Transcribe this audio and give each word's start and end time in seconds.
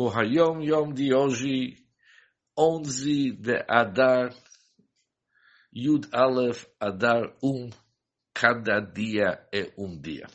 O 0.00 0.08
Hayom 0.08 0.62
Yom 0.62 0.92
de 0.92 1.12
hoje, 1.12 1.84
11 2.56 3.32
de 3.32 3.64
Adar, 3.66 4.32
Yud 5.74 6.08
Aleph 6.12 6.66
Adar 6.78 7.36
1, 7.42 7.70
cada 8.32 8.78
dia 8.78 9.44
é 9.52 9.74
um 9.76 10.00
dia. 10.00 10.28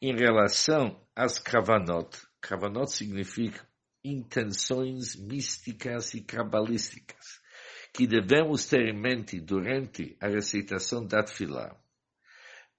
Em 0.00 0.16
relação 0.16 1.06
às 1.14 1.38
Kavanot, 1.38 2.16
Kavanot 2.40 2.90
significa 2.90 3.68
intenções 4.02 5.16
místicas 5.16 6.14
e 6.14 6.22
cabalísticas 6.22 7.42
que 7.92 8.06
devemos 8.06 8.64
ter 8.64 8.88
em 8.88 8.98
mente 8.98 9.38
durante 9.38 10.16
a 10.18 10.28
recitação 10.28 11.06
da 11.06 11.22
Tfilah. 11.22 11.78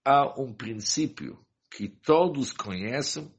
Há 0.04 0.42
um 0.42 0.52
princípio 0.52 1.38
que 1.72 1.88
todos 1.88 2.52
conhecem 2.52 3.34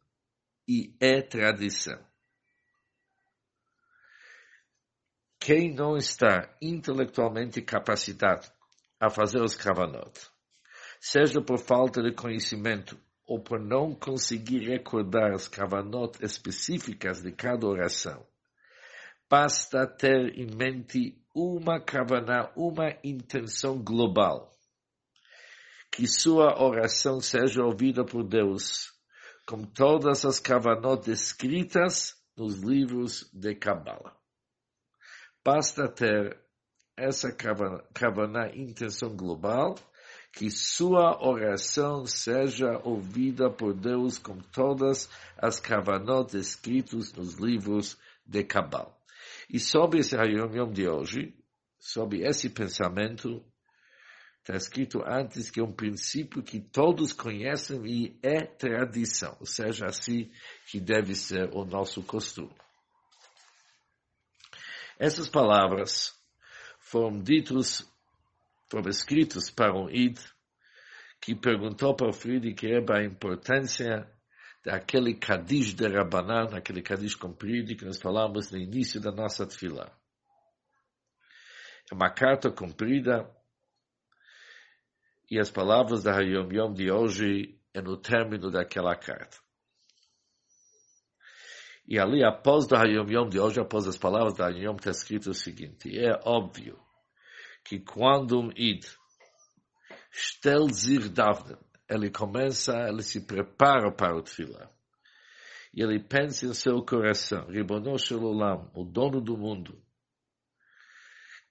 e 0.67 0.97
é 0.99 1.21
tradição. 1.21 2.03
Quem 5.39 5.75
não 5.75 5.97
está 5.97 6.57
intelectualmente 6.63 7.61
capacitado 7.61 8.47
a 8.99 9.11
fazer 9.11 9.43
os 9.43 9.55
kavanot, 9.55 10.19
seja 10.99 11.43
por 11.43 11.59
falta 11.59 12.03
de 12.03 12.15
conhecimento 12.15 12.99
ou 13.27 13.43
por 13.43 13.61
não 13.61 13.95
conseguir 13.95 14.61
recordar 14.61 15.33
as 15.35 15.49
kavanot 15.49 16.17
específicas 16.25 17.21
de 17.21 17.33
cada 17.33 17.67
oração, 17.67 18.27
basta 19.29 19.87
ter 19.87 20.39
em 20.39 20.47
mente 20.57 21.21
uma 21.35 21.81
kavaná, 21.81 22.53
uma 22.57 22.97
intenção 23.03 23.83
global. 23.83 24.53
Que 25.93 26.09
sua 26.09 26.59
oração 26.59 27.21
seja 27.21 27.63
ouvida 27.63 28.03
por 28.03 28.25
Deus, 28.25 28.91
como 29.47 29.67
todas 29.67 30.25
as 30.25 30.41
kavanot 30.41 31.07
escritas 31.11 32.15
nos 32.35 32.63
livros 32.63 33.31
de 33.31 33.55
Kabbalah. 33.55 34.17
Basta 35.45 35.87
ter 35.89 36.41
essa 36.97 37.31
kavaná, 37.31 38.49
intenção 38.55 39.15
global, 39.15 39.75
que 40.33 40.51
sua 40.51 41.23
oração 41.23 42.07
seja 42.07 42.81
ouvida 42.85 43.51
por 43.51 43.75
Deus 43.75 44.19
com 44.19 44.39
todas 44.39 45.11
as 45.37 45.61
kavanot 45.61 46.35
escritos 46.35 47.13
nos 47.13 47.35
livros 47.35 47.99
de 48.25 48.43
Kabbalah. 48.45 48.97
E 49.51 49.61
sobre 49.61 50.01
esse 50.01 50.17
Hayom 50.17 50.55
Yom 50.55 50.73
de 50.73 50.89
hoje, 50.89 51.37
sobre 51.79 52.27
esse 52.27 52.49
pensamento, 52.49 53.45
está 54.43 54.57
escrito 54.57 55.03
antes 55.07 55.51
que 55.51 55.61
é 55.61 55.63
um 55.63 55.73
princípio 55.73 56.43
que 56.43 56.61
todos 56.61 57.13
conhecem 57.13 57.87
e 57.87 58.19
é 58.23 58.45
tradição, 58.45 59.37
ou 59.39 59.47
seja, 59.47 59.87
assim 59.87 60.31
que 60.67 60.81
deve 60.81 61.15
ser 61.15 61.49
o 61.55 61.65
nosso 61.65 62.03
costume. 62.03 62.55
Essas 64.99 65.29
palavras 65.29 66.13
foram 66.81 67.23
ditas, 67.23 67.89
foram 68.69 68.91
escritas 68.91 69.49
para 69.49 69.73
um 69.73 69.89
Id 69.89 70.19
que 71.21 71.37
perguntou 71.37 71.95
para 71.95 72.13
Friedrich 72.13 72.67
Rebbe 72.67 72.93
a 72.93 73.05
importância 73.05 74.11
daquele 74.65 75.15
Kadish 75.15 75.73
de 75.73 75.87
Rabanan, 75.87 76.49
aquele 76.57 76.83
Kadish 76.83 77.15
comprido 77.15 77.77
que 77.77 77.85
nós 77.85 78.01
falamos 78.01 78.51
no 78.51 78.59
início 78.59 79.01
da 79.01 79.13
nossa 79.13 79.47
tefila. 79.47 79.97
É 81.91 81.95
uma 81.95 82.11
carta 82.11 82.51
comprida 82.51 83.29
e 85.33 85.41
as 85.41 85.51
palavras 85.51 86.03
da 86.03 86.15
Hayom 86.15 86.53
Yom 86.53 86.75
de 86.75 86.93
hoje 86.93 87.59
é 87.73 87.81
no 87.81 87.97
término 87.97 88.51
daquela 88.51 88.95
carta. 88.95 89.39
E 91.89 91.99
ali, 91.99 92.23
após 92.23 92.67
da 92.67 92.79
Hayom 92.79 93.11
Yom 93.11 93.31
de 93.31 93.41
hoje, 93.41 93.59
após 93.59 93.87
as 93.87 93.97
palavras 93.97 94.35
da 94.35 94.49
Hayom 94.49 94.73
Yom, 94.73 94.77
está 94.77 94.91
escrito 94.91 95.31
o 95.31 95.35
seguinte, 95.35 95.99
é 95.99 96.21
óbvio 96.27 96.79
que 97.65 97.81
quando 97.81 98.39
um 98.43 98.51
Id 98.55 98.85
stel 100.13 100.69
sich 100.69 101.09
davden, 101.09 101.57
ele 101.89 102.11
começa, 102.11 102.75
ele 102.87 103.03
se 103.03 103.27
prepara 103.27 103.91
para 103.91 104.15
o 104.15 104.23
tefillah. 104.23 104.71
E 105.73 105.83
ele 105.83 105.99
pensa 105.99 106.45
em 106.45 106.53
seu 106.53 106.85
coração, 106.85 107.47
Ribono 107.47 107.97
Olam, 108.21 108.71
o 108.75 108.85
dono 108.85 109.19
do 109.19 109.39
mundo, 109.39 109.83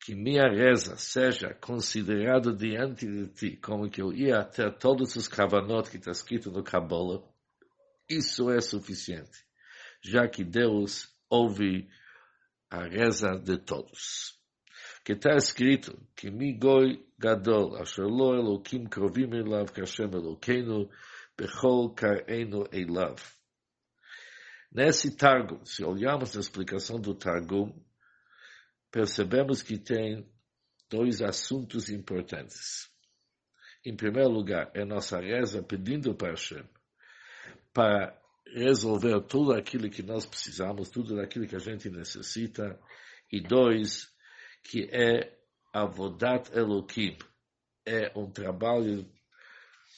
que 0.01 0.15
minha 0.15 0.49
reza 0.49 0.97
seja 0.97 1.53
considerada 1.53 2.51
diante 2.51 3.05
de 3.05 3.27
ti, 3.27 3.57
como 3.57 3.87
que 3.87 4.01
eu 4.01 4.11
ia 4.11 4.43
ter 4.43 4.75
todos 4.79 5.15
os 5.15 5.27
kavanot 5.27 5.89
que 5.91 5.97
está 5.97 6.09
escrito 6.09 6.51
no 6.51 6.63
Kabbalah, 6.63 7.21
isso 8.09 8.49
é 8.49 8.59
suficiente, 8.59 9.45
já 10.03 10.27
que 10.27 10.43
Deus 10.43 11.07
ouve 11.29 11.87
a 12.69 12.83
reza 12.83 13.37
de 13.37 13.59
todos. 13.59 14.39
Que 15.05 15.13
está 15.13 15.35
escrito 15.35 15.97
que 16.15 16.31
mi 16.31 16.57
goi 16.57 17.05
gadol, 17.19 17.75
asher 17.75 18.05
lo 18.05 18.35
elokim 18.35 18.89
krovim 18.89 19.31
elav 19.33 19.71
kashem 19.71 20.11
elokeinu, 20.11 20.89
bechol 21.37 21.93
karenu 21.93 22.65
elav. 22.71 23.21
Nesse 24.71 25.15
Targum, 25.15 25.63
se 25.65 25.83
olharmos 25.83 26.35
a 26.35 26.39
explicação 26.39 26.99
do 26.99 27.13
Targum, 27.13 27.73
percebemos 28.91 29.61
que 29.63 29.77
tem 29.77 30.29
dois 30.89 31.21
assuntos 31.21 31.89
importantes. 31.89 32.89
Em 33.85 33.95
primeiro 33.95 34.29
lugar, 34.29 34.69
é 34.75 34.85
nossa 34.85 35.19
reza 35.19 35.63
pedindo 35.63 36.13
para 36.13 36.31
Hashem 36.31 36.63
para 37.73 38.19
resolver 38.45 39.21
tudo 39.21 39.53
aquilo 39.53 39.89
que 39.89 40.03
nós 40.03 40.25
precisamos, 40.25 40.89
tudo 40.89 41.19
aquilo 41.19 41.47
que 41.47 41.55
a 41.55 41.59
gente 41.59 41.89
necessita. 41.89 42.79
E 43.31 43.39
dois, 43.41 44.11
que 44.63 44.89
é 44.91 45.37
Avodat 45.73 46.51
Elohim. 46.53 47.17
É 47.85 48.11
um 48.15 48.29
trabalho 48.29 49.09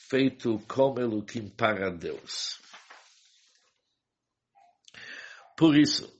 feito 0.08 0.58
com 0.68 0.98
Elohim 0.98 1.48
para 1.48 1.90
Deus. 1.90 2.60
Por 5.56 5.76
isso, 5.76 6.12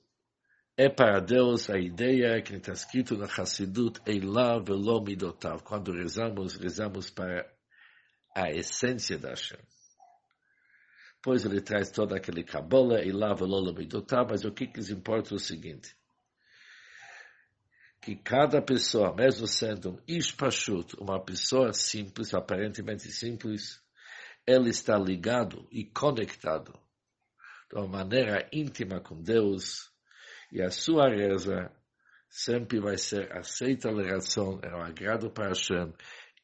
é 0.77 0.89
para 0.89 1.21
Deus 1.21 1.71
a 1.71 1.79
ideia 1.79 2.41
que 2.43 2.55
está 2.55 2.73
escrito 2.73 3.17
na 3.17 3.27
Hassidut, 3.27 4.01
Eilah 4.07 4.59
velo 4.59 5.01
midotav. 5.01 5.63
Quando 5.63 5.93
rezamos, 5.93 6.57
rezamos 6.57 7.11
para 7.11 7.49
a 8.35 8.51
essência 8.51 9.19
da 9.19 9.31
Hashem. 9.31 9.61
Pois 11.23 11.45
ele 11.45 11.61
traz 11.61 11.91
toda 11.91 12.17
aquele 12.17 12.43
Kabbalah, 12.43 13.01
Eilah 13.01 13.35
velo 13.35 13.73
midotav, 13.73 14.31
mas 14.31 14.45
o 14.45 14.53
que, 14.53 14.67
que 14.67 14.81
importa 14.93 15.35
é 15.35 15.37
o 15.37 15.39
seguinte 15.39 15.95
que 18.05 18.17
cada 18.17 18.61
pessoa, 18.61 19.15
mesmo 19.15 19.47
sendo 19.47 19.93
um 19.93 19.99
ishpashut, 20.07 20.95
uma 21.01 21.19
pessoa 21.25 21.73
simples, 21.73 22.35
aparentemente 22.35 23.11
simples, 23.11 23.81
ele 24.47 24.69
está 24.69 24.99
ligado 24.99 25.67
e 25.73 25.87
conectado 25.87 26.79
de 27.71 27.79
uma 27.79 27.89
maneira 27.89 28.47
íntima 28.53 29.01
com 29.01 29.23
Deus 29.23 29.91
e 30.55 30.63
a 30.63 30.71
sua 30.71 31.09
reza 31.09 31.69
sempre 32.31 32.79
vai 32.79 32.97
ser 32.97 33.37
aceita 33.37 33.89
a 33.89 33.93
oração, 33.93 34.61
é 34.63 34.73
um 34.73 34.83
agrado 34.83 35.29
para 35.29 35.49
Hashem 35.49 35.93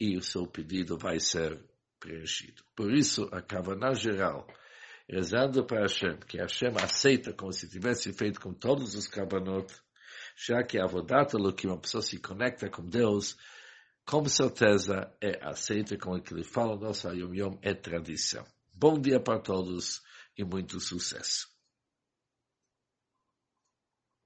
e 0.01 0.17
o 0.17 0.23
seu 0.23 0.49
pedido 0.49 0.99
vai 0.99 1.21
ser 1.21 1.63
preenchido. 2.01 2.65
Por 2.75 2.93
isso, 2.93 3.29
a 3.31 3.41
Kavaná 3.41 3.95
geral, 3.95 4.49
rezando 5.09 5.65
para 5.65 5.83
Hashem, 5.83 6.19
que 6.27 6.39
Hashem 6.39 6.73
aceita 6.83 7.33
como 7.33 7.53
se 7.53 7.69
tivesse 7.69 8.13
feito 8.13 8.41
com 8.41 8.53
todos 8.53 8.97
os 8.97 9.07
Kavanot, 9.07 9.73
já 10.37 10.65
que 10.65 10.77
a 10.81 10.85
Avodat 10.85 11.33
que 11.57 11.69
uma 11.69 11.79
pessoa 11.79 12.03
se 12.03 12.19
conecta 12.19 12.69
com 12.69 12.85
Deus, 12.85 13.37
com 14.05 14.25
certeza 14.25 15.15
é 15.21 15.39
aceita 15.41 15.97
com 15.97 16.17
o 16.17 16.21
que 16.21 16.35
ele 16.35 16.43
fala, 16.43 16.77
nossa 16.77 17.15
Yom 17.15 17.33
Yom 17.33 17.59
é 17.63 17.75
tradição. 17.75 18.45
Bom 18.75 18.99
dia 18.99 19.21
para 19.21 19.39
todos 19.39 20.03
e 20.37 20.45
muito 20.45 20.81
sucesso. 20.81 21.60